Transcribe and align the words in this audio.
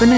Teman 0.00 0.16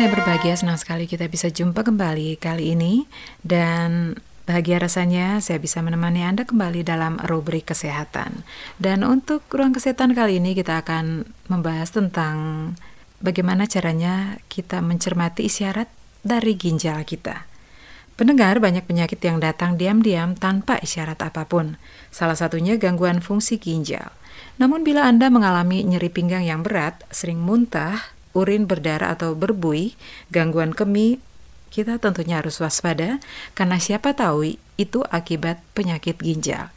yang 0.00 0.08
berbahagia, 0.08 0.56
senang 0.56 0.80
sekali 0.80 1.04
kita 1.04 1.28
bisa 1.28 1.52
jumpa 1.52 1.84
kembali 1.84 2.40
kali 2.40 2.72
ini 2.72 3.04
dan 3.44 4.16
bahagia 4.48 4.80
rasanya 4.80 5.44
saya 5.44 5.60
bisa 5.60 5.84
menemani 5.84 6.24
Anda 6.24 6.48
kembali 6.48 6.80
dalam 6.80 7.20
rubrik 7.20 7.68
kesehatan. 7.68 8.40
Dan 8.80 9.04
untuk 9.04 9.44
ruang 9.52 9.76
kesehatan 9.76 10.16
kali 10.16 10.40
ini 10.40 10.56
kita 10.56 10.80
akan 10.80 11.28
membahas 11.44 11.92
tentang 11.92 12.36
bagaimana 13.20 13.68
caranya 13.68 14.40
kita 14.48 14.80
mencermati 14.80 15.44
isyarat 15.44 15.92
dari 16.24 16.56
ginjal 16.56 17.04
kita. 17.04 17.44
Pendengar 18.16 18.64
banyak 18.64 18.88
penyakit 18.88 19.20
yang 19.20 19.44
datang 19.44 19.76
diam-diam 19.76 20.40
tanpa 20.40 20.80
isyarat 20.80 21.20
apa 21.20 21.44
pun. 21.44 21.76
Salah 22.08 22.32
satunya 22.32 22.80
gangguan 22.80 23.20
fungsi 23.20 23.60
ginjal. 23.60 24.08
Namun 24.56 24.88
bila 24.88 25.04
Anda 25.04 25.28
mengalami 25.28 25.84
nyeri 25.84 26.08
pinggang 26.08 26.48
yang 26.48 26.64
berat, 26.64 27.04
sering 27.12 27.44
muntah, 27.44 28.16
urin 28.32 28.68
berdarah 28.68 29.14
atau 29.14 29.36
berbuih, 29.36 29.96
gangguan 30.32 30.72
kemih, 30.72 31.20
kita 31.68 32.00
tentunya 32.00 32.40
harus 32.40 32.56
waspada 32.58 33.20
karena 33.52 33.76
siapa 33.76 34.16
tahu 34.16 34.56
itu 34.80 35.04
akibat 35.12 35.60
penyakit 35.76 36.16
ginjal. 36.20 36.72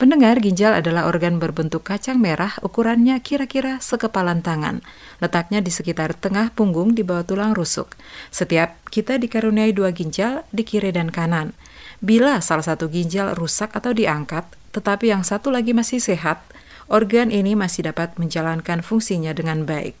Pendengar 0.00 0.40
ginjal 0.40 0.80
adalah 0.80 1.04
organ 1.04 1.36
berbentuk 1.36 1.84
kacang 1.84 2.16
merah, 2.16 2.56
ukurannya 2.64 3.20
kira-kira 3.20 3.84
sekepalan 3.84 4.40
tangan. 4.40 4.80
Letaknya 5.20 5.60
di 5.60 5.68
sekitar 5.68 6.16
tengah 6.16 6.56
punggung 6.56 6.96
di 6.96 7.04
bawah 7.04 7.20
tulang 7.20 7.52
rusuk. 7.52 8.00
Setiap 8.32 8.80
kita 8.88 9.20
dikaruniai 9.20 9.76
dua 9.76 9.92
ginjal 9.92 10.48
di 10.56 10.64
kiri 10.64 10.88
dan 10.96 11.12
kanan. 11.12 11.52
Bila 12.00 12.40
salah 12.40 12.64
satu 12.64 12.88
ginjal 12.88 13.36
rusak 13.36 13.76
atau 13.76 13.92
diangkat, 13.92 14.48
tetapi 14.72 15.12
yang 15.12 15.20
satu 15.20 15.52
lagi 15.52 15.76
masih 15.76 16.00
sehat, 16.00 16.40
organ 16.88 17.28
ini 17.28 17.52
masih 17.52 17.92
dapat 17.92 18.16
menjalankan 18.16 18.80
fungsinya 18.80 19.36
dengan 19.36 19.68
baik. 19.68 19.92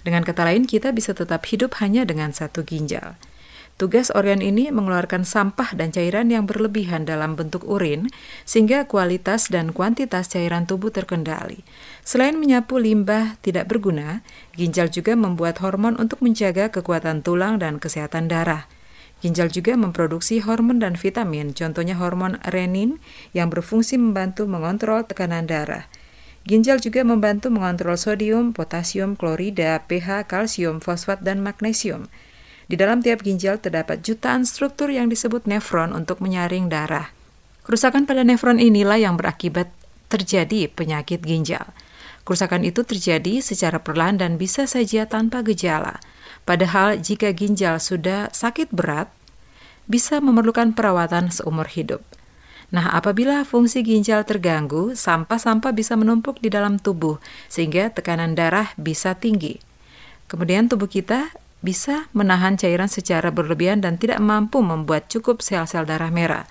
Dengan 0.00 0.24
kata 0.24 0.48
lain, 0.48 0.64
kita 0.64 0.96
bisa 0.96 1.12
tetap 1.12 1.44
hidup 1.48 1.76
hanya 1.84 2.08
dengan 2.08 2.32
satu 2.32 2.64
ginjal. 2.64 3.20
Tugas 3.80 4.12
organ 4.12 4.44
ini 4.44 4.68
mengeluarkan 4.68 5.24
sampah 5.24 5.72
dan 5.72 5.88
cairan 5.88 6.28
yang 6.28 6.44
berlebihan 6.44 7.08
dalam 7.08 7.32
bentuk 7.32 7.64
urin, 7.64 8.12
sehingga 8.44 8.84
kualitas 8.84 9.48
dan 9.48 9.72
kuantitas 9.72 10.28
cairan 10.28 10.68
tubuh 10.68 10.92
terkendali. 10.92 11.64
Selain 12.04 12.36
menyapu 12.36 12.76
limbah 12.76 13.40
tidak 13.40 13.72
berguna, 13.72 14.20
ginjal 14.52 14.92
juga 14.92 15.16
membuat 15.16 15.64
hormon 15.64 15.96
untuk 15.96 16.20
menjaga 16.20 16.68
kekuatan 16.68 17.24
tulang 17.24 17.56
dan 17.56 17.80
kesehatan 17.80 18.28
darah. 18.28 18.68
Ginjal 19.24 19.48
juga 19.48 19.72
memproduksi 19.80 20.44
hormon 20.44 20.84
dan 20.84 21.00
vitamin, 21.00 21.56
contohnya 21.56 21.96
hormon 21.96 22.36
renin 22.52 23.00
yang 23.32 23.48
berfungsi 23.48 23.96
membantu 23.96 24.44
mengontrol 24.44 25.08
tekanan 25.08 25.48
darah. 25.48 25.88
Ginjal 26.48 26.80
juga 26.80 27.04
membantu 27.04 27.52
mengontrol 27.52 28.00
sodium, 28.00 28.56
potasium, 28.56 29.12
klorida, 29.12 29.84
pH, 29.84 30.24
kalsium, 30.24 30.80
fosfat, 30.80 31.20
dan 31.20 31.44
magnesium. 31.44 32.08
Di 32.70 32.78
dalam 32.78 33.02
tiap 33.04 33.26
ginjal 33.26 33.58
terdapat 33.58 34.00
jutaan 34.00 34.46
struktur 34.46 34.88
yang 34.88 35.10
disebut 35.10 35.44
nefron 35.44 35.90
untuk 35.92 36.22
menyaring 36.22 36.70
darah. 36.70 37.12
Kerusakan 37.66 38.08
pada 38.08 38.24
nefron 38.24 38.56
inilah 38.62 38.96
yang 38.96 39.20
berakibat 39.20 39.68
terjadi 40.08 40.70
penyakit 40.70 41.20
ginjal. 41.22 41.70
Kerusakan 42.24 42.62
itu 42.62 42.86
terjadi 42.86 43.42
secara 43.42 43.82
perlahan 43.82 44.22
dan 44.22 44.38
bisa 44.38 44.64
saja 44.70 45.04
tanpa 45.04 45.42
gejala. 45.42 45.98
Padahal 46.46 46.96
jika 47.02 47.34
ginjal 47.34 47.82
sudah 47.82 48.30
sakit 48.30 48.70
berat, 48.70 49.10
bisa 49.90 50.22
memerlukan 50.22 50.70
perawatan 50.72 51.34
seumur 51.34 51.66
hidup. 51.66 52.06
Nah, 52.70 52.86
apabila 52.94 53.42
fungsi 53.42 53.82
ginjal 53.82 54.22
terganggu, 54.22 54.94
sampah-sampah 54.94 55.74
bisa 55.74 55.98
menumpuk 55.98 56.38
di 56.38 56.54
dalam 56.54 56.78
tubuh 56.78 57.18
sehingga 57.50 57.90
tekanan 57.90 58.38
darah 58.38 58.70
bisa 58.78 59.18
tinggi. 59.18 59.58
Kemudian 60.30 60.70
tubuh 60.70 60.86
kita 60.86 61.34
bisa 61.66 62.06
menahan 62.14 62.54
cairan 62.54 62.86
secara 62.86 63.34
berlebihan 63.34 63.82
dan 63.82 63.98
tidak 63.98 64.22
mampu 64.22 64.62
membuat 64.62 65.10
cukup 65.10 65.42
sel-sel 65.42 65.82
darah 65.82 66.14
merah. 66.14 66.46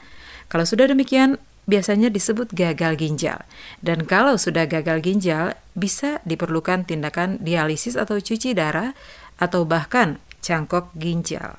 Kalau 0.52 0.68
sudah 0.68 0.92
demikian, 0.92 1.40
biasanya 1.72 2.12
disebut 2.12 2.52
gagal 2.52 3.00
ginjal. 3.00 3.40
Dan 3.80 4.04
kalau 4.04 4.36
sudah 4.36 4.68
gagal 4.68 5.00
ginjal, 5.00 5.56
bisa 5.72 6.20
diperlukan 6.28 6.84
tindakan 6.84 7.40
dialisis 7.40 7.96
atau 7.96 8.20
cuci 8.20 8.52
darah 8.52 8.92
atau 9.40 9.64
bahkan 9.64 10.20
cangkok 10.44 10.92
ginjal. 11.00 11.56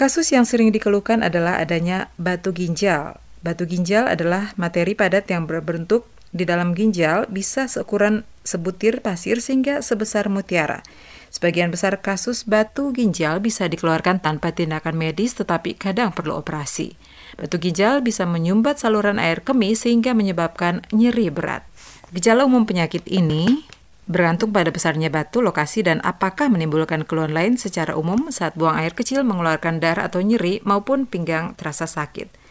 Kasus 0.00 0.32
yang 0.32 0.48
sering 0.48 0.72
dikeluhkan 0.72 1.20
adalah 1.20 1.60
adanya 1.60 2.08
batu 2.16 2.56
ginjal 2.56 3.20
Batu 3.46 3.62
ginjal 3.62 4.10
adalah 4.10 4.50
materi 4.58 4.98
padat 4.98 5.30
yang 5.30 5.46
berbentuk 5.46 6.10
di 6.34 6.42
dalam 6.42 6.74
ginjal 6.74 7.30
bisa 7.30 7.70
seukuran 7.70 8.26
sebutir 8.42 8.98
pasir 9.06 9.38
sehingga 9.38 9.86
sebesar 9.86 10.26
mutiara. 10.26 10.82
Sebagian 11.30 11.70
besar 11.70 12.02
kasus 12.02 12.42
batu 12.42 12.90
ginjal 12.90 13.38
bisa 13.38 13.70
dikeluarkan 13.70 14.18
tanpa 14.18 14.50
tindakan 14.50 14.98
medis 14.98 15.38
tetapi 15.38 15.78
kadang 15.78 16.10
perlu 16.10 16.34
operasi. 16.42 16.98
Batu 17.38 17.62
ginjal 17.62 18.02
bisa 18.02 18.26
menyumbat 18.26 18.82
saluran 18.82 19.22
air 19.22 19.38
kemih 19.46 19.78
sehingga 19.78 20.10
menyebabkan 20.10 20.82
nyeri 20.90 21.30
berat. 21.30 21.62
Gejala 22.10 22.50
umum 22.50 22.66
penyakit 22.66 23.06
ini 23.06 23.62
bergantung 24.10 24.50
pada 24.50 24.74
besarnya 24.74 25.06
batu, 25.06 25.38
lokasi, 25.38 25.86
dan 25.86 26.02
apakah 26.02 26.50
menimbulkan 26.50 27.06
keluhan 27.06 27.30
lain 27.30 27.54
secara 27.54 27.94
umum 27.94 28.26
saat 28.34 28.58
buang 28.58 28.74
air 28.74 28.90
kecil 28.90 29.22
mengeluarkan 29.22 29.78
darah 29.78 30.10
atau 30.10 30.18
nyeri 30.18 30.58
maupun 30.66 31.06
pinggang 31.06 31.54
terasa 31.54 31.86
sakit. 31.86 32.45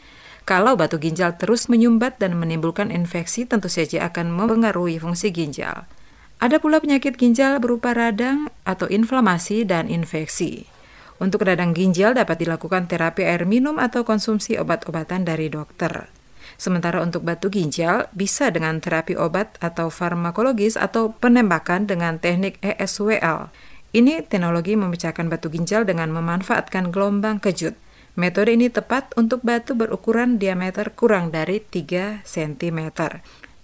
Kalau 0.46 0.78
batu 0.78 1.02
ginjal 1.02 1.34
terus 1.42 1.66
menyumbat 1.66 2.22
dan 2.22 2.38
menimbulkan 2.38 2.94
infeksi, 2.94 3.50
tentu 3.50 3.66
saja 3.66 4.06
akan 4.06 4.30
mempengaruhi 4.30 5.02
fungsi 5.02 5.34
ginjal. 5.34 5.90
Ada 6.38 6.62
pula 6.62 6.78
penyakit 6.78 7.18
ginjal 7.18 7.58
berupa 7.58 7.98
radang 7.98 8.54
atau 8.62 8.86
inflamasi 8.86 9.66
dan 9.66 9.90
infeksi. 9.90 10.70
Untuk 11.18 11.50
radang 11.50 11.74
ginjal 11.74 12.14
dapat 12.14 12.46
dilakukan 12.46 12.86
terapi 12.86 13.26
air 13.26 13.50
minum 13.50 13.82
atau 13.82 14.06
konsumsi 14.06 14.54
obat-obatan 14.62 15.26
dari 15.26 15.50
dokter. 15.50 16.14
Sementara 16.62 17.02
untuk 17.02 17.26
batu 17.26 17.50
ginjal 17.50 18.06
bisa 18.14 18.54
dengan 18.54 18.78
terapi 18.78 19.18
obat 19.18 19.58
atau 19.66 19.90
farmakologis 19.90 20.78
atau 20.78 21.10
penembakan 21.18 21.90
dengan 21.90 22.22
teknik 22.22 22.62
ESWL. 22.62 23.50
Ini 23.96 24.28
teknologi 24.28 24.78
memecahkan 24.78 25.26
batu 25.26 25.50
ginjal 25.50 25.88
dengan 25.88 26.14
memanfaatkan 26.14 26.94
gelombang 26.94 27.42
kejut. 27.42 27.74
Metode 28.16 28.56
ini 28.56 28.72
tepat 28.72 29.12
untuk 29.20 29.44
batu 29.44 29.76
berukuran 29.76 30.40
diameter 30.40 30.96
kurang 30.96 31.36
dari 31.36 31.60
3 31.60 32.24
cm. 32.24 32.96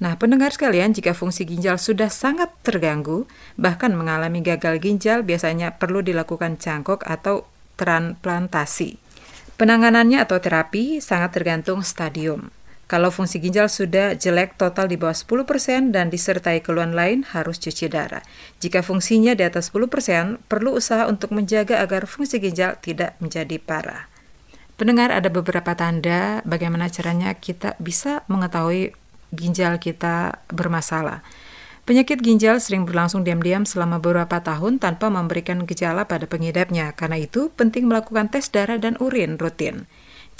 Nah, 0.04 0.20
pendengar 0.20 0.52
sekalian, 0.52 0.92
jika 0.92 1.16
fungsi 1.16 1.48
ginjal 1.48 1.80
sudah 1.80 2.12
sangat 2.12 2.52
terganggu, 2.60 3.32
bahkan 3.56 3.96
mengalami 3.96 4.44
gagal 4.44 4.84
ginjal, 4.84 5.24
biasanya 5.24 5.80
perlu 5.80 6.04
dilakukan 6.04 6.60
cangkok 6.60 7.08
atau 7.08 7.48
transplantasi. 7.80 9.00
Penanganannya 9.56 10.20
atau 10.20 10.44
terapi 10.44 11.00
sangat 11.00 11.32
tergantung 11.32 11.80
stadium. 11.80 12.52
Kalau 12.92 13.08
fungsi 13.08 13.40
ginjal 13.40 13.72
sudah 13.72 14.20
jelek 14.20 14.60
total 14.60 14.92
di 14.92 15.00
bawah 15.00 15.16
10% 15.16 15.96
dan 15.96 16.12
disertai 16.12 16.60
keluhan 16.60 16.92
lain, 16.92 17.24
harus 17.32 17.56
cuci 17.56 17.88
darah. 17.88 18.20
Jika 18.60 18.84
fungsinya 18.84 19.32
di 19.32 19.48
atas 19.48 19.72
10%, 19.72 20.44
perlu 20.52 20.76
usaha 20.76 21.08
untuk 21.08 21.32
menjaga 21.32 21.80
agar 21.80 22.04
fungsi 22.04 22.44
ginjal 22.44 22.76
tidak 22.84 23.16
menjadi 23.24 23.56
parah. 23.64 24.11
Pendengar 24.82 25.14
ada 25.14 25.30
beberapa 25.30 25.78
tanda 25.78 26.42
bagaimana 26.42 26.90
caranya 26.90 27.38
kita 27.38 27.78
bisa 27.78 28.26
mengetahui 28.26 28.98
ginjal 29.30 29.78
kita 29.78 30.42
bermasalah. 30.50 31.22
Penyakit 31.86 32.18
ginjal 32.26 32.58
sering 32.58 32.90
berlangsung 32.90 33.22
diam-diam 33.22 33.62
selama 33.62 34.02
beberapa 34.02 34.42
tahun 34.42 34.82
tanpa 34.82 35.14
memberikan 35.14 35.70
gejala 35.70 36.10
pada 36.10 36.26
pengidapnya. 36.26 36.98
Karena 36.98 37.22
itu, 37.22 37.54
penting 37.54 37.86
melakukan 37.86 38.34
tes 38.34 38.50
darah 38.50 38.82
dan 38.82 38.98
urin 38.98 39.38
rutin. 39.38 39.86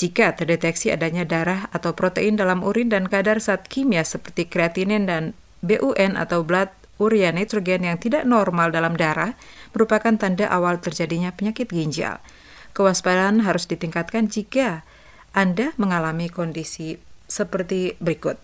Jika 0.02 0.34
terdeteksi 0.34 0.90
adanya 0.90 1.22
darah 1.22 1.70
atau 1.70 1.94
protein 1.94 2.34
dalam 2.34 2.66
urin 2.66 2.90
dan 2.90 3.06
kadar 3.14 3.38
zat 3.38 3.70
kimia 3.70 4.02
seperti 4.02 4.50
kreatinin 4.50 5.06
dan 5.06 5.38
BUN 5.62 6.18
atau 6.18 6.42
blood 6.42 6.74
urea 6.98 7.30
nitrogen 7.30 7.86
yang 7.86 8.02
tidak 8.02 8.26
normal 8.26 8.74
dalam 8.74 8.98
darah, 8.98 9.38
merupakan 9.78 10.18
tanda 10.18 10.50
awal 10.50 10.82
terjadinya 10.82 11.30
penyakit 11.30 11.70
ginjal. 11.70 12.18
Kewaspadaan 12.72 13.44
harus 13.44 13.68
ditingkatkan 13.68 14.32
jika 14.32 14.88
Anda 15.36 15.76
mengalami 15.76 16.32
kondisi 16.32 17.00
seperti 17.28 18.00
berikut. 18.00 18.40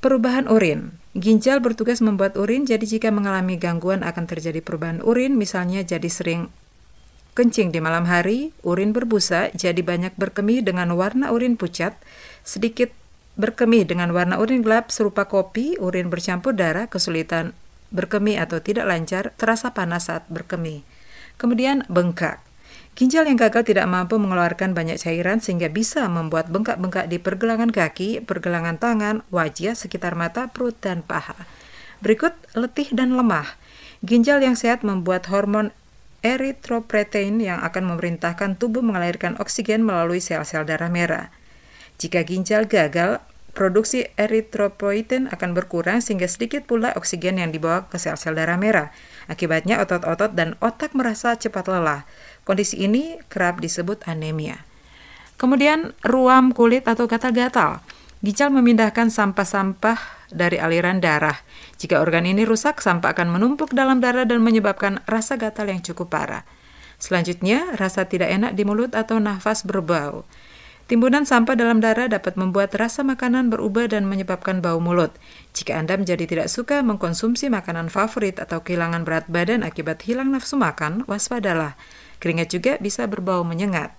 Perubahan 0.00 0.48
urin. 0.48 0.96
Ginjal 1.12 1.60
bertugas 1.60 2.00
membuat 2.00 2.40
urin, 2.40 2.64
jadi 2.64 2.80
jika 2.80 3.12
mengalami 3.12 3.60
gangguan 3.60 4.00
akan 4.00 4.24
terjadi 4.24 4.64
perubahan 4.64 5.04
urin, 5.04 5.36
misalnya 5.36 5.84
jadi 5.84 6.08
sering 6.08 6.48
kencing 7.36 7.68
di 7.68 7.84
malam 7.84 8.08
hari, 8.08 8.52
urin 8.64 8.96
berbusa, 8.96 9.52
jadi 9.52 9.80
banyak 9.84 10.16
berkemih 10.16 10.64
dengan 10.64 10.92
warna 10.96 11.28
urin 11.32 11.60
pucat, 11.60 11.96
sedikit 12.44 12.92
berkemih 13.36 13.88
dengan 13.88 14.12
warna 14.12 14.36
urin 14.40 14.60
gelap 14.60 14.88
serupa 14.88 15.28
kopi, 15.28 15.76
urin 15.80 16.08
bercampur 16.08 16.56
darah, 16.56 16.88
kesulitan 16.88 17.52
berkemih 17.90 18.38
atau 18.38 18.62
tidak 18.62 18.86
lancar, 18.86 19.34
terasa 19.36 19.74
panas 19.74 20.08
saat 20.08 20.24
berkemih. 20.30 20.84
Kemudian 21.36 21.84
bengkak. 21.88 22.49
Ginjal 23.00 23.32
yang 23.32 23.40
gagal 23.40 23.64
tidak 23.64 23.88
mampu 23.88 24.20
mengeluarkan 24.20 24.76
banyak 24.76 25.00
cairan 25.00 25.40
sehingga 25.40 25.72
bisa 25.72 26.04
membuat 26.12 26.52
bengkak-bengkak 26.52 27.08
di 27.08 27.16
pergelangan 27.16 27.72
kaki, 27.72 28.20
pergelangan 28.20 28.76
tangan, 28.76 29.24
wajah, 29.32 29.72
sekitar 29.72 30.12
mata, 30.20 30.52
perut, 30.52 30.76
dan 30.84 31.00
paha. 31.00 31.32
Berikut 32.04 32.36
letih 32.52 32.92
dan 32.92 33.16
lemah. 33.16 33.56
Ginjal 34.04 34.44
yang 34.44 34.52
sehat 34.52 34.84
membuat 34.84 35.32
hormon 35.32 35.72
eritropretein 36.20 37.40
yang 37.40 37.64
akan 37.64 37.88
memerintahkan 37.88 38.60
tubuh 38.60 38.84
mengalirkan 38.84 39.40
oksigen 39.40 39.80
melalui 39.80 40.20
sel-sel 40.20 40.68
darah 40.68 40.92
merah. 40.92 41.32
Jika 41.96 42.20
ginjal 42.28 42.68
gagal, 42.68 43.24
produksi 43.56 44.08
eritropoietin 44.14 45.28
akan 45.28 45.56
berkurang 45.56 46.04
sehingga 46.04 46.28
sedikit 46.30 46.64
pula 46.64 46.94
oksigen 46.94 47.40
yang 47.40 47.50
dibawa 47.50 47.88
ke 47.88 47.96
sel-sel 47.96 48.36
darah 48.36 48.60
merah. 48.60 48.92
Akibatnya 49.26 49.80
otot-otot 49.80 50.36
dan 50.36 50.56
otak 50.60 50.92
merasa 50.92 51.34
cepat 51.36 51.64
lelah. 51.68 52.04
Kondisi 52.50 52.82
ini 52.82 53.14
kerap 53.30 53.62
disebut 53.62 54.02
anemia. 54.10 54.66
Kemudian 55.38 55.94
ruam 56.02 56.50
kulit 56.50 56.82
atau 56.82 57.06
gatal-gatal. 57.06 57.78
Ginjal 58.26 58.50
memindahkan 58.50 59.06
sampah-sampah 59.06 60.26
dari 60.34 60.58
aliran 60.58 60.98
darah. 60.98 61.38
Jika 61.78 62.02
organ 62.02 62.26
ini 62.26 62.42
rusak, 62.42 62.82
sampah 62.82 63.14
akan 63.14 63.38
menumpuk 63.38 63.70
dalam 63.70 64.02
darah 64.02 64.26
dan 64.26 64.42
menyebabkan 64.42 64.98
rasa 65.06 65.38
gatal 65.38 65.70
yang 65.70 65.78
cukup 65.78 66.10
parah. 66.10 66.42
Selanjutnya, 66.98 67.70
rasa 67.78 68.10
tidak 68.10 68.34
enak 68.34 68.58
di 68.58 68.66
mulut 68.66 68.98
atau 68.98 69.22
nafas 69.22 69.62
berbau. 69.62 70.26
Timbunan 70.90 71.22
sampah 71.22 71.54
dalam 71.54 71.78
darah 71.78 72.10
dapat 72.10 72.34
membuat 72.34 72.74
rasa 72.74 73.06
makanan 73.06 73.46
berubah 73.46 73.86
dan 73.86 74.10
menyebabkan 74.10 74.58
bau 74.58 74.82
mulut. 74.82 75.14
Jika 75.54 75.78
Anda 75.78 75.94
menjadi 75.94 76.26
tidak 76.26 76.50
suka 76.50 76.82
mengkonsumsi 76.82 77.46
makanan 77.46 77.94
favorit 77.94 78.42
atau 78.42 78.66
kehilangan 78.66 79.06
berat 79.06 79.30
badan 79.30 79.62
akibat 79.62 80.02
hilang 80.02 80.34
nafsu 80.34 80.58
makan, 80.58 81.06
waspadalah. 81.06 81.78
Keringat 82.20 82.52
juga 82.52 82.72
bisa 82.78 83.08
berbau 83.08 83.42
menyengat. 83.42 83.96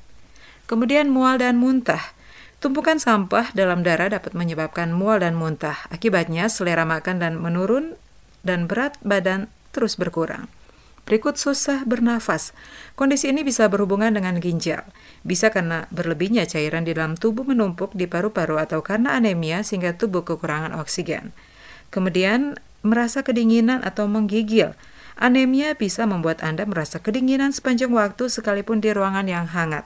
Kemudian 0.69 1.09
mual 1.09 1.41
dan 1.41 1.57
muntah. 1.57 2.13
Tumpukan 2.61 3.01
sampah 3.01 3.49
dalam 3.57 3.81
darah 3.81 4.13
dapat 4.13 4.37
menyebabkan 4.37 4.93
mual 4.93 5.19
dan 5.19 5.33
muntah. 5.33 5.89
Akibatnya 5.89 6.45
selera 6.45 6.85
makan 6.85 7.17
dan 7.17 7.41
menurun 7.41 7.97
dan 8.45 8.69
berat 8.69 8.95
badan 9.01 9.49
terus 9.73 9.97
berkurang. 9.97 10.45
Berikut 11.01 11.41
susah 11.41 11.81
bernafas. 11.83 12.53
Kondisi 12.93 13.33
ini 13.33 13.41
bisa 13.41 13.65
berhubungan 13.65 14.13
dengan 14.13 14.37
ginjal. 14.37 14.85
Bisa 15.25 15.49
karena 15.49 15.89
berlebihnya 15.89 16.45
cairan 16.45 16.85
di 16.85 16.93
dalam 16.93 17.17
tubuh 17.17 17.41
menumpuk 17.41 17.97
di 17.97 18.05
paru-paru 18.05 18.61
atau 18.61 18.85
karena 18.85 19.17
anemia 19.17 19.65
sehingga 19.65 19.97
tubuh 19.97 20.21
kekurangan 20.21 20.77
oksigen. 20.77 21.33
Kemudian 21.89 22.61
merasa 22.85 23.25
kedinginan 23.25 23.81
atau 23.81 24.05
menggigil. 24.05 24.77
Anemia 25.21 25.77
bisa 25.77 26.09
membuat 26.09 26.41
Anda 26.41 26.65
merasa 26.65 26.97
kedinginan 26.97 27.53
sepanjang 27.53 27.93
waktu 27.93 28.25
sekalipun 28.25 28.81
di 28.81 28.89
ruangan 28.89 29.29
yang 29.29 29.45
hangat. 29.45 29.85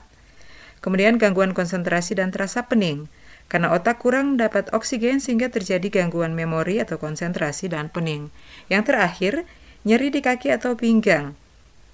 Kemudian 0.80 1.20
gangguan 1.20 1.52
konsentrasi 1.52 2.16
dan 2.16 2.32
terasa 2.32 2.64
pening. 2.64 3.12
Karena 3.52 3.76
otak 3.76 4.00
kurang 4.00 4.40
dapat 4.40 4.72
oksigen 4.72 5.20
sehingga 5.20 5.52
terjadi 5.52 5.92
gangguan 5.92 6.32
memori 6.32 6.80
atau 6.80 6.96
konsentrasi 6.96 7.68
dan 7.68 7.92
pening. 7.92 8.32
Yang 8.72 8.82
terakhir, 8.88 9.32
nyeri 9.84 10.08
di 10.08 10.24
kaki 10.24 10.56
atau 10.56 10.72
pinggang. 10.72 11.36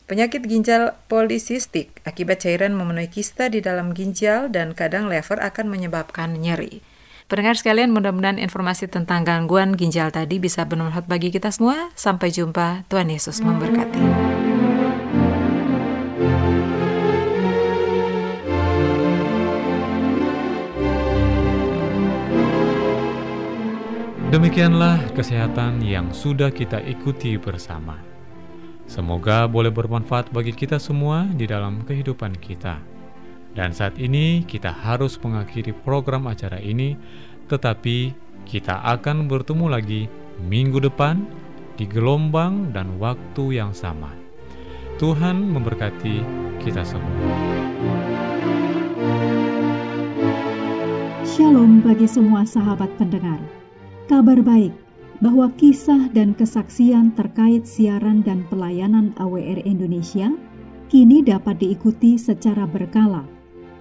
Penyakit 0.06 0.46
ginjal 0.46 0.94
polisistik 1.10 1.98
akibat 2.06 2.46
cairan 2.46 2.78
memenuhi 2.78 3.10
kista 3.10 3.50
di 3.50 3.58
dalam 3.58 3.90
ginjal 3.90 4.54
dan 4.54 4.70
kadang 4.70 5.10
lever 5.10 5.42
akan 5.42 5.66
menyebabkan 5.66 6.38
nyeri. 6.38 6.78
Pendengar 7.32 7.56
sekalian, 7.56 7.96
mudah-mudahan 7.96 8.36
informasi 8.36 8.92
tentang 8.92 9.24
gangguan 9.24 9.72
ginjal 9.72 10.12
tadi 10.12 10.36
bisa 10.36 10.68
bermanfaat 10.68 11.08
bagi 11.08 11.32
kita 11.32 11.48
semua. 11.48 11.88
Sampai 11.96 12.28
jumpa, 12.28 12.84
Tuhan 12.92 13.08
Yesus 13.08 13.40
memberkati. 13.40 14.04
Demikianlah 24.28 25.00
kesehatan 25.16 25.80
yang 25.80 26.12
sudah 26.12 26.52
kita 26.52 26.84
ikuti 26.84 27.40
bersama. 27.40 27.96
Semoga 28.84 29.48
boleh 29.48 29.72
bermanfaat 29.72 30.28
bagi 30.36 30.52
kita 30.52 30.76
semua 30.76 31.24
di 31.32 31.48
dalam 31.48 31.80
kehidupan 31.88 32.36
kita. 32.36 32.91
Dan 33.52 33.76
saat 33.76 34.00
ini 34.00 34.48
kita 34.48 34.72
harus 34.72 35.20
mengakhiri 35.20 35.76
program 35.84 36.24
acara 36.24 36.56
ini, 36.56 36.96
tetapi 37.52 38.16
kita 38.48 38.80
akan 38.96 39.28
bertemu 39.28 39.66
lagi 39.68 40.02
minggu 40.40 40.80
depan 40.80 41.20
di 41.76 41.84
gelombang 41.84 42.72
dan 42.72 42.96
waktu 42.96 43.60
yang 43.60 43.76
sama. 43.76 44.08
Tuhan 44.96 45.52
memberkati 45.52 46.24
kita 46.64 46.80
semua. 46.80 47.12
Shalom 51.28 51.84
bagi 51.84 52.08
semua 52.08 52.48
sahabat 52.48 52.88
pendengar. 52.96 53.40
Kabar 54.08 54.40
baik 54.40 54.72
bahwa 55.20 55.52
kisah 55.60 56.08
dan 56.10 56.32
kesaksian 56.32 57.12
terkait 57.14 57.68
siaran 57.68 58.24
dan 58.24 58.48
pelayanan 58.48 59.12
AWR 59.20 59.62
Indonesia 59.64 60.32
kini 60.92 61.24
dapat 61.24 61.56
diikuti 61.62 62.20
secara 62.20 62.68
berkala, 62.68 63.24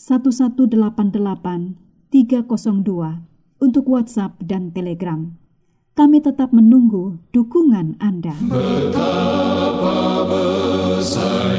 1188 0.00 1.76
302 2.08 3.20
untuk 3.60 3.84
WhatsApp 3.84 4.40
dan 4.40 4.72
Telegram. 4.72 5.36
Kami 5.92 6.24
tetap 6.24 6.56
menunggu 6.56 7.20
dukungan 7.36 8.00
Anda. 8.00 8.32
Betapa 8.48 10.24
besar 10.24 11.52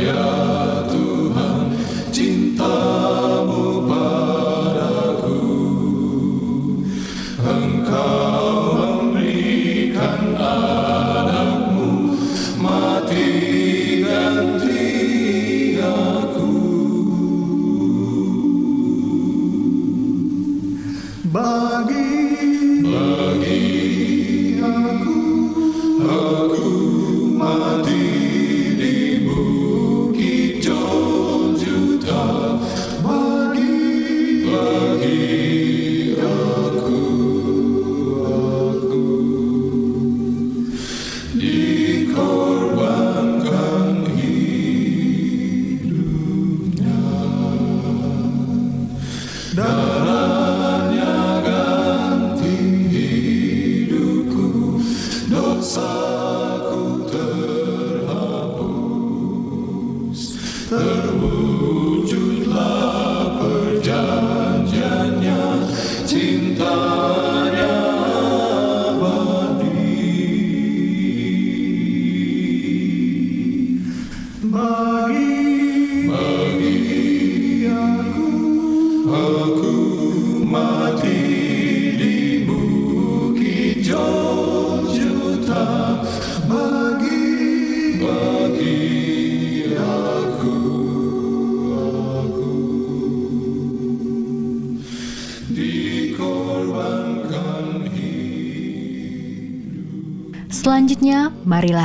Done. 49.62 49.91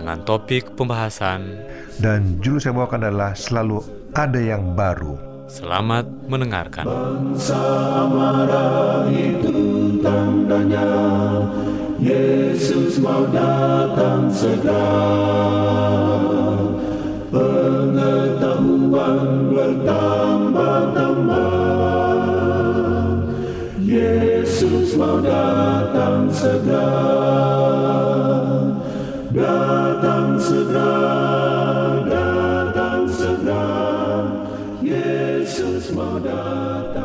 dengan 0.00 0.24
topik 0.24 0.80
pembahasan 0.80 1.60
dan 2.00 2.40
judul 2.40 2.56
saya 2.56 2.72
bawakan 2.72 3.12
adalah 3.12 3.36
selalu 3.36 3.84
ada 4.16 4.40
yang 4.40 4.72
baru. 4.72 5.20
Selamat 5.44 6.08
mendengarkan. 6.24 6.88
Bangsa 6.88 7.60
marah 8.08 9.04
itu 9.12 10.00
tandanya 10.00 10.88
Yesus 12.00 12.96
mau 12.96 13.28
datang 13.28 14.32
segera. 14.32 14.88
Pengetahuan 17.28 19.52
bertambah-tambah 19.52 21.44
Yesus 23.84 24.96
mau 24.96 25.20
datang 25.20 26.32
segera 26.32 27.60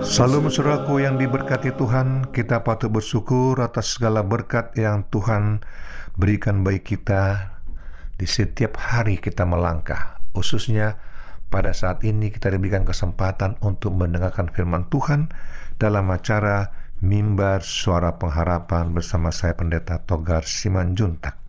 Salam 0.06 0.48
saudaraku 0.48 1.04
yang 1.04 1.20
diberkati 1.20 1.76
Tuhan 1.76 2.32
Kita 2.32 2.64
patut 2.64 2.88
bersyukur 2.88 3.60
atas 3.60 4.00
segala 4.00 4.24
berkat 4.24 4.76
yang 4.80 5.04
Tuhan 5.12 5.64
berikan 6.16 6.64
bagi 6.64 6.84
kita 6.84 7.56
Di 8.16 8.28
setiap 8.28 8.80
hari 8.80 9.20
kita 9.20 9.44
melangkah 9.44 10.20
Khususnya 10.36 11.00
pada 11.52 11.72
saat 11.72 12.04
ini 12.04 12.34
kita 12.34 12.52
diberikan 12.52 12.84
kesempatan 12.84 13.56
untuk 13.64 13.96
mendengarkan 13.96 14.52
firman 14.52 14.92
Tuhan 14.92 15.32
dalam 15.80 16.12
acara 16.12 16.72
Mimbar 17.00 17.64
Suara 17.64 18.20
Pengharapan 18.20 18.92
bersama 18.92 19.32
saya 19.32 19.56
Pendeta 19.56 20.02
Togar 20.04 20.44
Simanjuntak. 20.44 21.45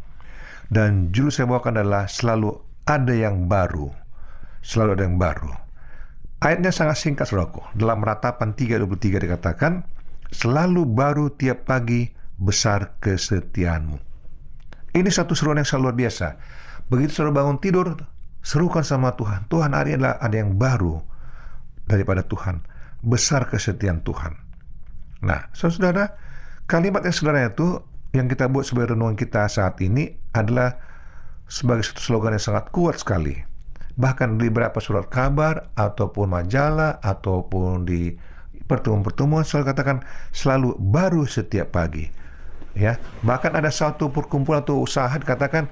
Dan 0.66 1.14
judul 1.14 1.30
saya 1.30 1.46
bawakan 1.46 1.82
adalah 1.82 2.10
selalu 2.10 2.54
ada 2.86 3.14
yang 3.14 3.46
baru. 3.46 3.90
Selalu 4.62 4.90
ada 4.98 5.04
yang 5.06 5.18
baru. 5.18 5.52
Ayatnya 6.42 6.74
sangat 6.74 7.00
singkat 7.00 7.26
saudaraku. 7.30 7.62
Dalam 7.72 8.02
ratapan 8.02 8.52
3.23 8.52 9.24
dikatakan, 9.24 9.86
selalu 10.34 10.84
baru 10.84 11.30
tiap 11.32 11.64
pagi 11.64 12.10
besar 12.36 13.00
kesetiaanmu. 13.00 13.98
Ini 14.96 15.10
satu 15.12 15.36
seruan 15.36 15.60
yang 15.60 15.68
luar 15.80 15.96
biasa. 15.96 16.36
Begitu 16.88 17.20
saudara 17.20 17.42
bangun 17.42 17.58
tidur, 17.60 17.96
serukan 18.44 18.84
sama 18.84 19.16
Tuhan. 19.16 19.48
Tuhan 19.50 19.72
hari 19.72 19.96
adalah 19.96 20.20
ada 20.22 20.36
yang 20.36 20.54
baru 20.56 21.02
daripada 21.88 22.24
Tuhan. 22.24 22.64
Besar 23.04 23.48
kesetiaan 23.48 24.00
Tuhan. 24.02 24.34
Nah, 25.24 25.48
saudara, 25.52 26.16
kalimat 26.68 27.04
yang 27.04 27.16
saudara 27.16 27.48
itu 27.48 27.80
yang 28.16 28.32
kita 28.32 28.48
buat 28.48 28.64
sebagai 28.64 28.96
renungan 28.96 29.12
kita 29.12 29.44
saat 29.52 29.76
ini 29.84 30.16
adalah 30.32 30.80
sebagai 31.44 31.84
satu 31.84 32.00
slogan 32.00 32.32
yang 32.32 32.42
sangat 32.42 32.72
kuat 32.72 32.96
sekali. 32.96 33.36
Bahkan 33.96 34.40
di 34.40 34.48
beberapa 34.48 34.80
surat 34.80 35.12
kabar 35.12 35.68
ataupun 35.76 36.32
majalah 36.32 36.96
ataupun 37.04 37.84
di 37.84 38.16
pertemuan-pertemuan 38.64 39.44
selalu 39.44 39.64
katakan 39.72 39.96
selalu 40.32 40.74
baru 40.80 41.28
setiap 41.28 41.76
pagi. 41.76 42.08
Ya, 42.76 43.00
bahkan 43.24 43.56
ada 43.56 43.72
satu 43.72 44.12
perkumpulan 44.12 44.60
atau 44.60 44.84
usaha 44.84 45.08
dikatakan 45.08 45.68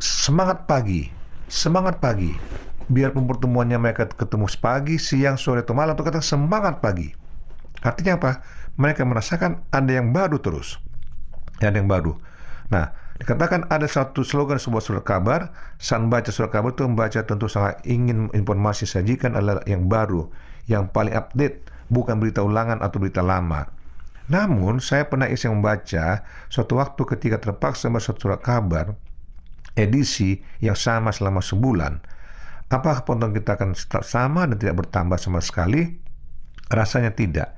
semangat 0.00 0.64
pagi, 0.64 1.12
semangat 1.48 2.00
pagi. 2.00 2.32
Biarpun 2.88 3.28
pertemuannya 3.28 3.76
mereka 3.76 4.08
ketemu 4.08 4.48
pagi, 4.56 4.96
siang, 4.96 5.36
sore, 5.36 5.64
atau 5.64 5.76
malam, 5.76 5.92
atau 5.92 6.04
kata 6.04 6.24
semangat 6.24 6.80
pagi. 6.80 7.12
Artinya 7.84 8.16
apa? 8.20 8.40
Mereka 8.80 9.04
merasakan 9.04 9.68
ada 9.68 9.90
yang 9.92 10.16
baru 10.16 10.40
terus. 10.40 10.80
Ada 11.62 11.78
yang 11.78 11.86
baru. 11.86 12.18
Nah, 12.74 12.90
dikatakan 13.22 13.70
ada 13.70 13.86
satu 13.86 14.26
slogan 14.26 14.58
sebuah 14.58 14.82
surat 14.82 15.04
kabar. 15.06 15.54
Saat 15.78 16.02
membaca 16.02 16.30
surat 16.34 16.50
kabar 16.50 16.74
itu 16.74 16.82
membaca 16.82 17.20
tentu 17.22 17.46
sangat 17.46 17.78
ingin 17.86 18.28
informasi 18.34 18.84
sajikan 18.84 19.38
adalah 19.38 19.62
yang 19.70 19.86
baru, 19.86 20.26
yang 20.66 20.90
paling 20.90 21.14
update, 21.14 21.62
bukan 21.86 22.18
berita 22.18 22.42
ulangan 22.42 22.82
atau 22.82 22.98
berita 22.98 23.22
lama. 23.22 23.70
Namun, 24.26 24.82
saya 24.82 25.06
pernah 25.06 25.30
iseng 25.30 25.54
membaca 25.54 26.26
suatu 26.50 26.78
waktu 26.82 27.02
ketika 27.14 27.38
terpaksa 27.38 27.86
membaca 27.86 28.10
surat 28.14 28.40
kabar 28.42 28.98
edisi 29.76 30.40
yang 30.60 30.76
sama 30.76 31.12
selama 31.12 31.40
sebulan. 31.40 32.00
Apakah 32.72 33.04
potong 33.04 33.36
kita 33.36 33.60
akan 33.60 33.76
tetap 33.76 34.00
sama 34.00 34.48
dan 34.48 34.56
tidak 34.56 34.84
bertambah 34.84 35.20
sama 35.20 35.44
sekali? 35.44 36.00
Rasanya 36.72 37.12
tidak. 37.12 37.52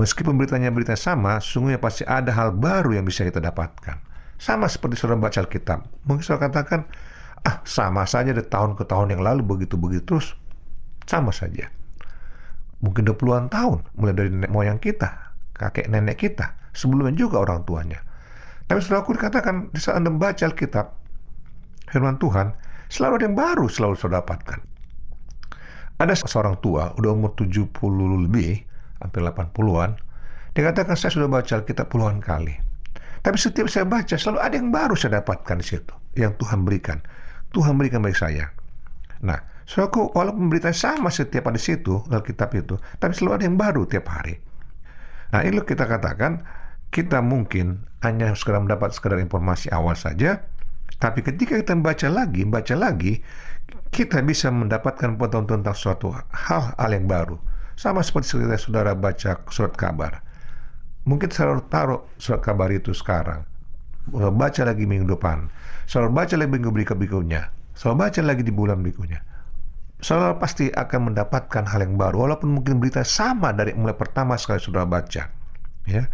Meskipun 0.00 0.40
beritanya 0.40 0.72
berita 0.72 0.96
sama, 0.96 1.44
sungguhnya 1.44 1.76
pasti 1.76 2.08
ada 2.08 2.32
hal 2.32 2.56
baru 2.56 2.96
yang 2.96 3.04
bisa 3.04 3.20
kita 3.20 3.36
dapatkan. 3.36 4.00
Sama 4.40 4.64
seperti 4.64 4.96
saudara 4.96 5.20
baca 5.20 5.44
Alkitab. 5.44 6.08
Mungkin 6.08 6.24
saudara 6.24 6.48
katakan, 6.48 6.88
ah 7.44 7.60
sama 7.68 8.08
saja 8.08 8.32
dari 8.32 8.48
tahun 8.48 8.80
ke 8.80 8.88
tahun 8.88 9.12
yang 9.12 9.20
lalu 9.20 9.44
begitu-begitu 9.44 10.08
terus. 10.08 10.32
Sama 11.04 11.36
saja. 11.36 11.68
Mungkin 12.80 13.12
udah 13.12 13.16
puluhan 13.20 13.46
tahun, 13.52 13.84
mulai 13.92 14.16
dari 14.16 14.32
nenek 14.32 14.48
moyang 14.48 14.80
kita, 14.80 15.36
kakek 15.52 15.92
nenek 15.92 16.16
kita, 16.16 16.56
sebelumnya 16.72 17.12
juga 17.12 17.44
orang 17.44 17.68
tuanya. 17.68 18.00
Tapi 18.64 18.80
saudara 18.80 19.04
aku 19.04 19.20
dikatakan, 19.20 19.68
di 19.68 19.84
saat 19.84 20.00
Anda 20.00 20.08
membaca 20.08 20.40
Alkitab, 20.48 20.86
firman 21.92 22.16
Tuhan, 22.16 22.56
selalu 22.88 23.20
ada 23.20 23.24
yang 23.28 23.36
baru 23.36 23.68
selalu 23.68 24.00
saudara 24.00 24.24
dapatkan. 24.24 24.58
Ada 26.00 26.24
seorang 26.24 26.56
tua, 26.64 26.96
udah 26.96 27.10
umur 27.12 27.36
70 27.36 27.68
lebih, 28.24 28.69
hampir 29.00 29.24
80-an, 29.24 29.96
dikatakan 30.52 30.94
saya 30.94 31.10
sudah 31.12 31.28
baca 31.28 31.52
Alkitab 31.60 31.88
puluhan 31.88 32.20
kali. 32.20 32.54
Tapi 33.20 33.36
setiap 33.36 33.68
saya 33.68 33.84
baca, 33.84 34.16
selalu 34.16 34.40
ada 34.40 34.54
yang 34.56 34.72
baru 34.72 34.94
saya 34.96 35.20
dapatkan 35.20 35.56
di 35.60 35.66
situ. 35.66 35.94
Yang 36.16 36.40
Tuhan 36.40 36.64
berikan. 36.64 36.98
Tuhan 37.52 37.76
berikan 37.76 38.00
bagi 38.00 38.16
saya. 38.16 38.48
Nah, 39.20 39.36
saudaraku, 39.68 40.16
walaupun 40.16 40.48
berita 40.48 40.72
sama 40.72 41.12
setiap 41.12 41.52
ada 41.52 41.60
di 41.60 41.62
situ, 41.62 42.00
Alkitab 42.08 42.48
itu, 42.56 42.80
tapi 42.96 43.12
selalu 43.12 43.32
ada 43.36 43.44
yang 43.44 43.58
baru 43.60 43.82
tiap 43.84 44.08
hari. 44.08 44.40
Nah, 45.36 45.44
ini 45.44 45.60
kita 45.60 45.84
katakan, 45.84 46.40
kita 46.88 47.20
mungkin 47.20 47.84
hanya 48.00 48.32
sekedar 48.32 48.64
mendapat 48.64 48.96
sekedar 48.96 49.20
informasi 49.20 49.68
awal 49.68 49.94
saja, 49.94 50.48
tapi 50.96 51.20
ketika 51.20 51.54
kita 51.60 51.76
membaca 51.76 52.08
lagi, 52.08 52.40
membaca 52.42 52.74
lagi, 52.74 53.20
kita 53.92 54.24
bisa 54.24 54.48
mendapatkan 54.50 55.18
pengetahuan 55.18 55.60
tentang 55.60 55.76
suatu 55.76 56.10
hal-hal 56.14 56.90
yang 56.90 57.06
baru. 57.06 57.36
Sama 57.80 58.04
seperti 58.04 58.36
ketika 58.36 58.60
saudara 58.60 58.92
baca 58.92 59.40
surat 59.48 59.72
kabar. 59.72 60.20
Mungkin 61.08 61.32
saudara 61.32 61.64
taruh 61.64 62.04
surat 62.20 62.44
kabar 62.44 62.68
itu 62.68 62.92
sekarang. 62.92 63.48
Baca 64.12 64.68
lagi 64.68 64.84
minggu 64.84 65.08
depan. 65.08 65.48
Saudara 65.88 66.12
baca 66.12 66.36
lagi 66.36 66.52
minggu 66.52 66.68
berikutnya. 66.68 67.48
Saudara 67.72 68.04
baca 68.04 68.20
lagi 68.20 68.44
di 68.44 68.52
bulan 68.52 68.84
berikutnya. 68.84 69.24
Saudara 69.96 70.36
pasti 70.36 70.68
akan 70.68 71.08
mendapatkan 71.08 71.64
hal 71.72 71.80
yang 71.80 71.96
baru. 71.96 72.28
Walaupun 72.28 72.52
mungkin 72.52 72.84
berita 72.84 73.00
sama 73.00 73.56
dari 73.56 73.72
mulai 73.72 73.96
pertama 73.96 74.36
sekali 74.36 74.60
saudara 74.60 74.84
baca. 74.84 75.32
Ya. 75.88 76.04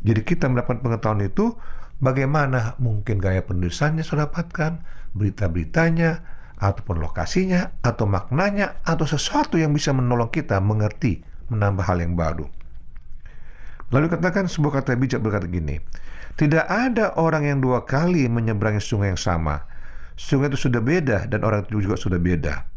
Jadi 0.00 0.20
kita 0.24 0.48
mendapat 0.48 0.80
pengetahuan 0.80 1.20
itu 1.20 1.52
bagaimana 2.00 2.80
mungkin 2.80 3.20
gaya 3.20 3.44
penulisannya 3.44 4.00
saudara 4.00 4.32
dapatkan, 4.32 4.80
berita-beritanya, 5.12 6.37
ataupun 6.58 6.98
lokasinya, 6.98 7.78
atau 7.80 8.04
maknanya, 8.04 8.82
atau 8.82 9.06
sesuatu 9.06 9.56
yang 9.56 9.70
bisa 9.70 9.94
menolong 9.94 10.28
kita 10.28 10.58
mengerti, 10.58 11.22
menambah 11.48 11.86
hal 11.86 12.02
yang 12.02 12.18
baru. 12.18 12.46
Lalu 13.88 14.12
katakan 14.12 14.50
sebuah 14.50 14.82
kata 14.82 14.98
bijak 15.00 15.24
berkata 15.24 15.48
gini, 15.48 15.80
tidak 16.36 16.68
ada 16.68 17.16
orang 17.16 17.48
yang 17.48 17.58
dua 17.58 17.82
kali 17.88 18.28
menyeberangi 18.28 18.84
sungai 18.84 19.14
yang 19.14 19.20
sama. 19.20 19.64
Sungai 20.18 20.50
itu 20.52 20.68
sudah 20.68 20.82
beda 20.82 21.30
dan 21.30 21.46
orang 21.46 21.64
itu 21.64 21.82
juga 21.82 21.96
sudah 21.96 22.20
beda. 22.20 22.68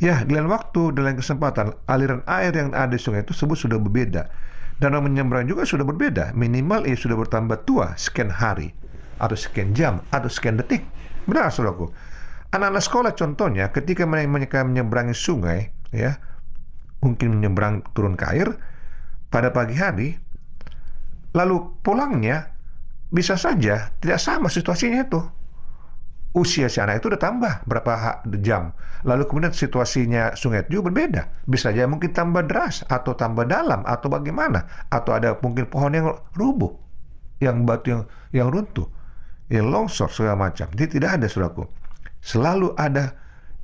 Ya, 0.00 0.24
di 0.24 0.32
lain 0.32 0.48
waktu, 0.48 0.96
dalam 0.96 1.12
kesempatan, 1.12 1.76
aliran 1.84 2.24
air 2.24 2.56
yang 2.56 2.72
ada 2.72 2.96
di 2.96 3.00
sungai 3.00 3.20
itu 3.20 3.36
sebut 3.36 3.56
sudah 3.56 3.76
berbeda. 3.76 4.32
Dan 4.80 4.96
orang 4.96 5.12
menyeberang 5.12 5.44
juga 5.44 5.68
sudah 5.68 5.84
berbeda. 5.84 6.32
Minimal 6.32 6.88
ia 6.88 6.96
sudah 6.96 7.20
bertambah 7.20 7.68
tua 7.68 7.92
sekian 8.00 8.32
hari, 8.32 8.72
atau 9.20 9.36
sekian 9.36 9.76
jam, 9.76 10.00
atau 10.08 10.32
sekian 10.32 10.56
detik. 10.56 10.88
Benar, 11.28 11.52
saudaraku. 11.52 11.92
Anak-anak 12.50 12.82
sekolah 12.82 13.12
contohnya 13.14 13.70
ketika 13.70 14.02
mereka 14.06 14.66
menyeberangi 14.66 15.14
sungai, 15.14 15.70
ya, 15.94 16.18
mungkin 16.98 17.38
menyeberang 17.38 17.86
turun 17.94 18.18
ke 18.18 18.26
air 18.26 18.58
pada 19.30 19.54
pagi 19.54 19.78
hari, 19.78 20.18
lalu 21.30 21.78
pulangnya 21.80 22.50
bisa 23.10 23.38
saja 23.38 23.94
tidak 24.02 24.18
sama 24.18 24.50
situasinya 24.50 25.06
itu. 25.06 25.22
Usia 26.30 26.70
si 26.70 26.78
anak 26.78 27.02
itu 27.02 27.10
udah 27.10 27.18
tambah 27.18 27.54
berapa 27.66 28.22
jam. 28.38 28.70
Lalu 29.02 29.26
kemudian 29.26 29.50
situasinya 29.50 30.38
sungai 30.38 30.62
itu 30.62 30.78
berbeda. 30.78 31.42
Bisa 31.42 31.74
aja 31.74 31.90
mungkin 31.90 32.14
tambah 32.14 32.46
deras 32.46 32.86
atau 32.86 33.18
tambah 33.18 33.50
dalam 33.50 33.82
atau 33.82 34.06
bagaimana. 34.06 34.86
Atau 34.86 35.10
ada 35.10 35.34
mungkin 35.42 35.66
pohon 35.66 35.90
yang 35.90 36.06
rubuh, 36.38 36.70
yang 37.42 37.66
batu 37.66 37.90
yang 37.90 38.02
yang 38.30 38.46
runtuh, 38.46 38.86
yang 39.50 39.74
longsor 39.74 40.06
segala 40.14 40.38
macam. 40.38 40.70
Jadi 40.70 41.02
tidak 41.02 41.18
ada 41.18 41.26
suraku. 41.26 41.66
Selalu 42.20 42.76
ada 42.76 43.16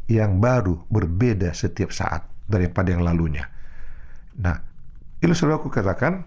yang 0.09 0.41
baru 0.41 0.89
berbeda 0.89 1.53
setiap 1.53 1.93
saat 1.93 2.25
daripada 2.49 2.95
yang 2.95 3.05
lalunya. 3.05 3.47
Nah, 4.41 4.57
itu 5.21 5.33
saudaraku 5.33 5.69
katakan 5.69 6.25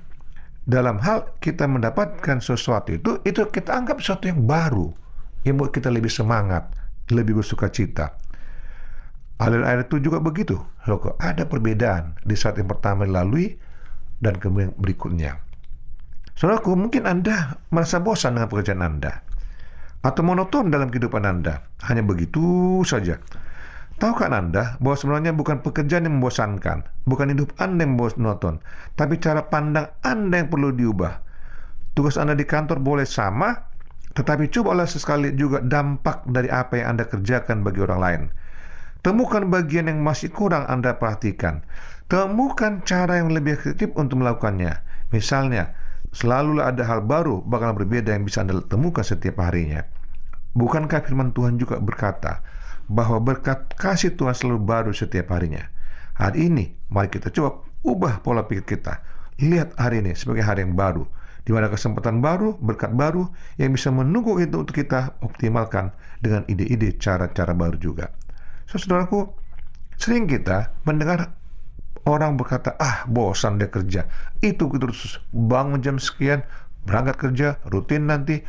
dalam 0.67 1.01
hal 1.01 1.33
kita 1.41 1.65
mendapatkan 1.65 2.37
sesuatu 2.43 2.93
itu, 2.93 3.23
itu 3.25 3.41
kita 3.49 3.73
anggap 3.73 4.03
sesuatu 4.03 4.29
yang 4.29 4.45
baru, 4.45 4.93
yang 5.41 5.57
membuat 5.57 5.73
kita 5.79 5.89
lebih 5.89 6.11
semangat, 6.11 6.69
lebih 7.09 7.41
bersuka 7.41 7.71
cita. 7.73 8.13
Aliran 9.39 9.63
air 9.63 9.87
itu 9.87 10.03
juga 10.03 10.19
begitu. 10.19 10.59
Ada 11.17 11.47
perbedaan 11.47 12.19
di 12.21 12.35
saat 12.35 12.59
yang 12.59 12.67
pertama 12.67 13.07
dilalui 13.07 13.55
dan 14.19 14.35
kemudian 14.35 14.75
berikutnya. 14.75 15.39
Saudaraku, 16.35 16.75
mungkin 16.75 17.07
Anda 17.07 17.55
merasa 17.71 18.03
bosan 18.03 18.35
dengan 18.35 18.51
pekerjaan 18.51 18.83
Anda 18.83 19.23
atau 19.99 20.21
monoton 20.23 20.71
dalam 20.71 20.87
kehidupan 20.87 21.23
Anda. 21.27 21.67
Hanya 21.83 22.03
begitu 22.03 22.79
saja. 22.87 23.19
Tahukah 23.99 24.31
Anda 24.31 24.79
bahwa 24.79 24.95
sebenarnya 24.95 25.35
bukan 25.35 25.59
pekerjaan 25.59 26.07
yang 26.07 26.23
membosankan, 26.23 26.87
bukan 27.03 27.35
hidup 27.35 27.51
Anda 27.59 27.83
yang 27.83 27.99
monoton, 27.99 28.63
tapi 28.95 29.19
cara 29.19 29.51
pandang 29.51 29.91
Anda 29.99 30.39
yang 30.39 30.47
perlu 30.47 30.71
diubah. 30.71 31.19
Tugas 31.91 32.15
Anda 32.15 32.31
di 32.31 32.47
kantor 32.47 32.79
boleh 32.79 33.03
sama, 33.03 33.67
tetapi 34.15 34.47
cobalah 34.55 34.87
sesekali 34.87 35.35
juga 35.35 35.59
dampak 35.59 36.23
dari 36.31 36.47
apa 36.47 36.79
yang 36.79 36.95
Anda 36.95 37.11
kerjakan 37.11 37.59
bagi 37.67 37.79
orang 37.83 37.99
lain. 37.99 38.21
Temukan 39.03 39.51
bagian 39.51 39.91
yang 39.91 39.99
masih 39.99 40.31
kurang 40.31 40.63
Anda 40.67 40.95
perhatikan. 40.95 41.67
Temukan 42.07 42.83
cara 42.87 43.19
yang 43.19 43.31
lebih 43.31 43.55
efektif 43.59 43.91
untuk 43.99 44.23
melakukannya. 44.23 44.79
Misalnya, 45.11 45.75
selalulah 46.09 46.73
ada 46.73 46.85
hal 46.85 47.05
baru 47.05 47.41
bakal 47.45 47.77
berbeda 47.77 48.13
yang 48.13 48.25
bisa 48.25 48.41
Anda 48.41 48.61
temukan 48.65 49.05
setiap 49.05 49.41
harinya. 49.41 49.85
Bukankah 50.57 51.05
firman 51.05 51.31
Tuhan 51.31 51.61
juga 51.61 51.77
berkata 51.77 52.41
bahwa 52.89 53.21
berkat 53.21 53.77
kasih 53.77 54.17
Tuhan 54.17 54.33
selalu 54.33 54.59
baru 54.65 54.91
setiap 54.91 55.29
harinya? 55.33 55.69
Hari 56.17 56.51
ini, 56.51 56.75
mari 56.91 57.07
kita 57.07 57.31
coba 57.31 57.63
ubah 57.85 58.19
pola 58.19 58.43
pikir 58.43 58.65
kita. 58.65 58.99
Lihat 59.39 59.79
hari 59.79 60.03
ini 60.03 60.17
sebagai 60.19 60.43
hari 60.43 60.67
yang 60.67 60.75
baru, 60.75 61.07
di 61.47 61.55
mana 61.55 61.71
kesempatan 61.71 62.19
baru, 62.19 62.59
berkat 62.59 62.91
baru 62.91 63.31
yang 63.55 63.71
bisa 63.71 63.87
menunggu 63.87 64.35
itu 64.43 64.59
untuk 64.59 64.75
kita 64.75 65.15
optimalkan 65.23 65.95
dengan 66.19 66.43
ide-ide 66.51 66.99
cara-cara 66.99 67.55
baru 67.55 67.79
juga. 67.79 68.11
So, 68.67 68.75
saudaraku, 68.75 69.31
sering 69.95 70.27
kita 70.27 70.75
mendengar 70.83 71.38
orang 72.09 72.35
berkata, 72.35 72.73
ah 72.81 73.05
bosan 73.05 73.61
dia 73.61 73.69
kerja. 73.69 74.09
Itu 74.41 74.69
terus 74.73 75.21
bangun 75.29 75.79
jam 75.79 76.01
sekian, 76.01 76.41
berangkat 76.83 77.15
kerja, 77.21 77.47
rutin 77.69 78.09
nanti, 78.09 78.41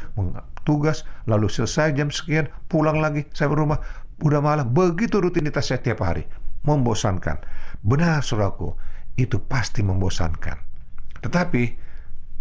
tugas, 0.65 1.05
lalu 1.29 1.53
selesai 1.53 1.93
jam 1.93 2.09
sekian, 2.09 2.49
pulang 2.67 2.99
lagi 2.99 3.29
sampai 3.37 3.57
rumah, 3.57 3.79
udah 4.25 4.41
malam. 4.41 4.67
Begitu 4.73 5.21
rutinitas 5.21 5.69
setiap 5.69 6.05
hari. 6.05 6.25
Membosankan. 6.61 7.41
Benar, 7.81 8.21
saudaraku, 8.21 8.77
itu 9.17 9.41
pasti 9.41 9.81
membosankan. 9.81 10.61
Tetapi, 11.25 11.63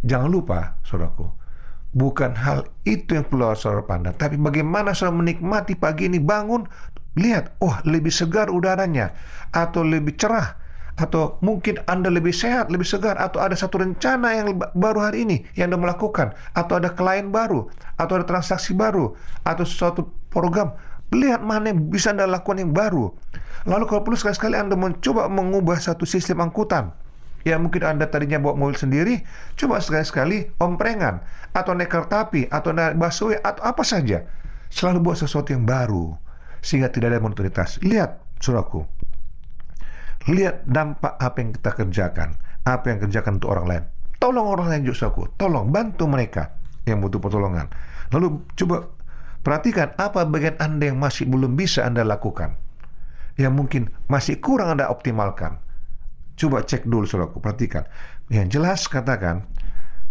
jangan 0.03 0.27
lupa, 0.27 0.79
saudaraku, 0.83 1.31
bukan 1.95 2.35
hal 2.35 2.67
itu 2.85 3.15
yang 3.17 3.25
perlu 3.25 3.55
saudara 3.55 3.81
pandang, 3.87 4.13
tapi 4.13 4.35
bagaimana 4.35 4.93
saudara 4.93 5.23
menikmati 5.23 5.73
pagi 5.79 6.11
ini 6.11 6.19
bangun, 6.21 6.67
lihat, 7.17 7.57
oh 7.63 7.79
lebih 7.87 8.13
segar 8.13 8.53
udaranya, 8.53 9.15
atau 9.49 9.81
lebih 9.81 10.13
cerah, 10.19 10.59
atau 10.99 11.39
mungkin 11.39 11.79
Anda 11.87 12.11
lebih 12.11 12.35
sehat, 12.35 12.67
lebih 12.67 12.83
segar, 12.83 13.15
atau 13.15 13.39
ada 13.39 13.55
satu 13.55 13.79
rencana 13.79 14.35
yang 14.35 14.59
baru 14.75 14.99
hari 14.99 15.23
ini 15.23 15.37
yang 15.55 15.71
Anda 15.71 15.79
melakukan, 15.79 16.35
atau 16.51 16.75
ada 16.75 16.91
klien 16.91 17.31
baru, 17.31 17.71
atau 17.95 18.19
ada 18.19 18.27
transaksi 18.27 18.75
baru, 18.75 19.15
atau 19.47 19.63
sesuatu 19.63 20.11
program. 20.27 20.75
Lihat 21.15 21.39
mana 21.39 21.71
yang 21.71 21.87
bisa 21.87 22.11
Anda 22.11 22.27
lakukan 22.27 22.59
yang 22.59 22.75
baru. 22.75 23.15
Lalu 23.63 23.83
kalau 23.87 24.01
perlu 24.03 24.19
sekali-sekali 24.19 24.59
Anda 24.59 24.75
mencoba 24.75 25.31
mengubah 25.31 25.79
satu 25.79 26.03
sistem 26.03 26.43
angkutan. 26.43 26.91
Ya 27.47 27.55
mungkin 27.55 27.87
Anda 27.87 28.11
tadinya 28.11 28.35
bawa 28.35 28.59
mobil 28.59 28.75
sendiri, 28.75 29.23
coba 29.55 29.79
sekali-sekali 29.79 30.59
omprengan, 30.59 31.23
atau 31.55 31.71
naik 31.71 31.87
kereta 31.87 32.27
api, 32.27 32.51
atau 32.51 32.75
naik 32.75 32.99
busway, 32.99 33.39
atau 33.39 33.63
apa 33.63 33.81
saja. 33.87 34.27
Selalu 34.67 34.99
buat 35.01 35.17
sesuatu 35.17 35.55
yang 35.55 35.63
baru, 35.63 36.19
sehingga 36.59 36.91
tidak 36.91 37.15
ada 37.15 37.23
monotonitas. 37.23 37.79
Lihat, 37.79 38.19
suraku, 38.43 38.83
lihat 40.29 40.65
dampak 40.69 41.17
apa 41.17 41.37
yang 41.41 41.51
kita 41.57 41.71
kerjakan, 41.73 42.29
apa 42.63 42.85
yang 42.89 42.99
kerjakan 43.01 43.41
untuk 43.41 43.51
orang 43.55 43.67
lain. 43.67 43.83
Tolong 44.19 44.47
orang 44.51 44.67
lain 44.69 44.83
juga 44.85 45.09
aku, 45.09 45.31
tolong 45.39 45.71
bantu 45.71 46.05
mereka 46.05 46.59
yang 46.83 46.99
butuh 46.99 47.23
pertolongan. 47.23 47.71
Lalu 48.11 48.43
coba 48.53 48.89
perhatikan 49.41 49.95
apa 49.95 50.27
bagian 50.27 50.59
Anda 50.59 50.91
yang 50.91 50.99
masih 50.99 51.25
belum 51.29 51.55
bisa 51.55 51.87
Anda 51.87 52.03
lakukan. 52.03 52.57
Yang 53.39 53.53
mungkin 53.55 53.81
masih 54.11 54.43
kurang 54.43 54.75
Anda 54.75 54.91
optimalkan. 54.91 55.63
Coba 56.35 56.63
cek 56.63 56.87
dulu 56.87 57.07
saudaraku, 57.07 57.39
perhatikan. 57.39 57.87
Yang 58.27 58.59
jelas 58.59 58.87
katakan, 58.87 59.47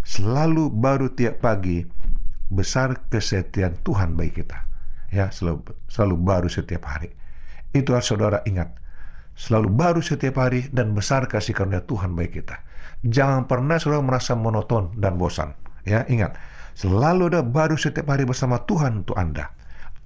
selalu 0.01 0.73
baru 0.73 1.13
tiap 1.13 1.41
pagi 1.41 1.85
besar 2.49 2.97
kesetiaan 3.13 3.77
Tuhan 3.85 4.17
bagi 4.17 4.41
kita. 4.41 4.65
Ya, 5.09 5.29
selalu, 5.29 5.65
selalu 5.89 6.15
baru 6.17 6.49
setiap 6.49 6.85
hari. 6.85 7.13
Itu 7.73 7.93
saudara 8.01 8.41
ingat 8.45 8.73
selalu 9.39 9.71
baru 9.71 10.01
setiap 10.03 10.43
hari 10.43 10.67
dan 10.75 10.91
besar 10.91 11.23
kasih 11.31 11.55
karunia 11.55 11.79
Tuhan 11.87 12.11
bagi 12.11 12.43
kita. 12.43 12.59
Jangan 13.07 13.47
pernah 13.47 13.79
saudara 13.79 14.03
merasa 14.03 14.35
monoton 14.35 14.91
dan 14.99 15.15
bosan. 15.15 15.55
Ya, 15.87 16.03
ingat, 16.11 16.35
selalu 16.75 17.31
ada 17.31 17.39
baru 17.39 17.79
setiap 17.79 18.11
hari 18.11 18.27
bersama 18.27 18.59
Tuhan 18.67 19.07
untuk 19.07 19.15
Anda. 19.15 19.55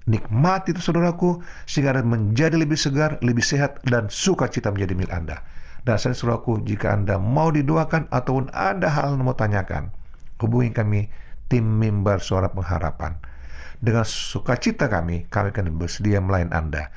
Nikmati 0.06 0.70
itu 0.70 0.78
saudaraku 0.78 1.42
sehingga 1.66 1.98
Anda 1.98 2.06
menjadi 2.06 2.54
lebih 2.54 2.78
segar, 2.78 3.18
lebih 3.26 3.42
sehat 3.42 3.82
dan 3.82 4.06
sukacita 4.06 4.70
menjadi 4.70 4.94
milik 4.94 5.10
Anda. 5.10 5.42
Dan 5.82 5.98
saya 5.98 6.14
saudaraku, 6.14 6.62
jika 6.62 6.94
Anda 6.94 7.18
mau 7.18 7.50
didoakan 7.50 8.08
ataupun 8.14 8.54
ada 8.54 8.86
hal 8.88 9.18
yang 9.18 9.26
mau 9.26 9.34
tanyakan, 9.34 9.90
hubungi 10.38 10.70
kami 10.70 11.10
tim 11.50 11.66
mimbar 11.66 12.22
suara 12.22 12.48
pengharapan. 12.54 13.18
Dengan 13.82 14.06
sukacita 14.06 14.88
kami, 14.88 15.28
kami 15.28 15.52
akan 15.52 15.76
bersedia 15.76 16.22
melayan 16.22 16.54
Anda. 16.54 16.88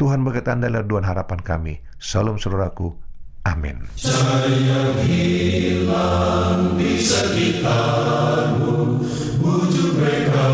Tuhan 0.00 0.24
berkati 0.24 0.48
Anda 0.48 0.72
adalah 0.72 0.88
Tuhan 0.88 1.04
harapan 1.04 1.40
kami. 1.44 1.74
Salam 2.00 2.40
saudaraku. 2.40 2.96
Amin. 3.44 3.84
Saya 4.00 4.96
hilang 5.04 6.80
di 6.80 6.96
sekitarmu, 6.96 8.96
bujuk 9.44 10.00
mereka 10.00 10.48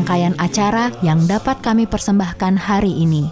rangkaian 0.00 0.32
acara 0.40 0.88
yang 1.04 1.28
dapat 1.28 1.60
kami 1.60 1.84
persembahkan 1.84 2.56
hari 2.56 2.88
ini. 3.04 3.28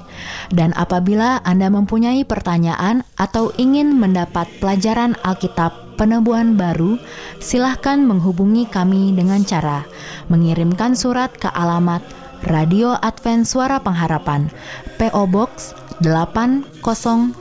Dan 0.52 0.76
apabila 0.76 1.40
Anda 1.40 1.72
mempunyai 1.72 2.28
pertanyaan 2.28 3.08
atau 3.16 3.48
ingin 3.56 3.96
mendapat 3.96 4.44
pelajaran 4.60 5.16
Alkitab 5.24 5.96
penebuan 5.96 6.60
baru, 6.60 7.00
silahkan 7.40 8.04
menghubungi 8.04 8.68
kami 8.68 9.16
dengan 9.16 9.40
cara 9.48 9.88
mengirimkan 10.28 10.92
surat 10.92 11.32
ke 11.32 11.48
alamat 11.48 12.04
Radio 12.44 13.00
Advent 13.00 13.48
Suara 13.48 13.80
Pengharapan, 13.80 14.52
PO 15.00 15.24
Box 15.32 15.72
8090, 16.04 17.40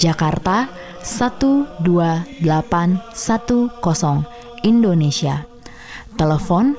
Jakarta 0.00 0.72
12810, 1.04 2.24
Indonesia. 4.64 5.44
Telepon 6.14 6.78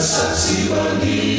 crianças 0.00 0.38
se. 0.38 1.29